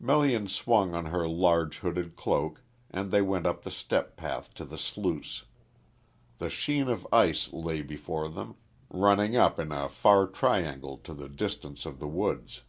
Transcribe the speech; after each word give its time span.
Melian 0.00 0.48
swung 0.48 0.94
on 0.94 1.04
her 1.04 1.28
large 1.28 1.80
hooded 1.80 2.16
cloak, 2.16 2.62
and 2.90 3.10
they 3.10 3.20
went 3.20 3.44
up 3.44 3.60
the 3.60 3.70
step 3.70 4.16
path 4.16 4.54
to 4.54 4.64
the 4.64 4.78
sluice. 4.78 5.44
The 6.38 6.48
sheen 6.48 6.88
of 6.88 7.06
ice 7.12 7.52
lay 7.52 7.82
before 7.82 8.30
them, 8.30 8.54
running 8.88 9.36
up 9.36 9.58
in 9.58 9.72
a 9.72 9.90
far 9.90 10.26
triangle 10.26 10.96
to 11.04 11.12
the 11.12 11.28
distance 11.28 11.84
of 11.84 11.98
the 11.98 12.08
woods. 12.08 12.62